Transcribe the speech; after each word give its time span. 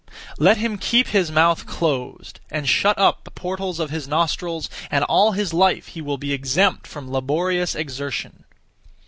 Let 0.39 0.57
him 0.57 0.79
keep 0.79 1.09
his 1.09 1.31
mouth 1.31 1.67
closed, 1.67 2.39
and 2.49 2.67
shut 2.67 2.97
up 2.97 3.23
the 3.23 3.29
portals 3.29 3.79
(of 3.79 3.91
his 3.91 4.07
nostrils), 4.07 4.67
and 4.89 5.03
all 5.03 5.33
his 5.33 5.53
life 5.53 5.89
he 5.89 6.01
will 6.01 6.17
be 6.17 6.33
exempt 6.33 6.87
from 6.87 7.11
laborious 7.11 7.75
exertion. 7.75 8.45